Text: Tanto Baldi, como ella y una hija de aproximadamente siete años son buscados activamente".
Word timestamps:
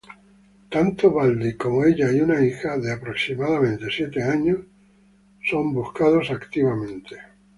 Tanto 0.71 1.11
Baldi, 1.11 1.55
como 1.57 1.85
ella 1.85 2.11
y 2.11 2.21
una 2.21 2.43
hija 2.43 2.75
de 2.75 2.91
aproximadamente 2.91 3.85
siete 3.95 4.23
años 4.23 4.57
son 5.47 5.75
buscados 5.75 6.31
activamente". 6.31 7.17